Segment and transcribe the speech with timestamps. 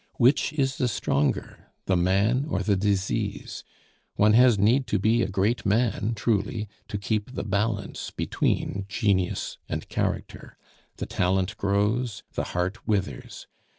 [0.15, 1.67] Which is the stronger?
[1.85, 3.63] The man or the disease?
[4.15, 9.87] One has need be a great man, truly, to keep the balance between genius and
[9.89, 10.57] character.
[10.95, 13.45] The talent grows, the heart withers.